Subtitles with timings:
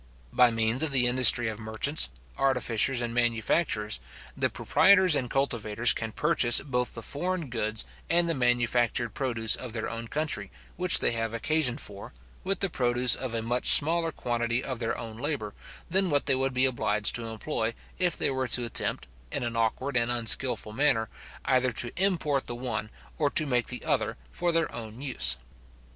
[0.33, 3.99] By means of the industry of merchants, artificers, and manufacturers,
[4.35, 9.73] the proprietors and cultivators can purchase both the foreign goods and the manufactured produce of
[9.73, 14.11] their own country, which they have occasion for, with the produce of a much smaller
[14.11, 15.53] quantity of their own labour,
[15.91, 19.55] than what they would be obliged to employ, if they were to attempt, in an
[19.55, 21.09] awkward and unskilful manner,
[21.45, 22.89] either to import the one,
[23.19, 25.37] or to make the other, for their own use.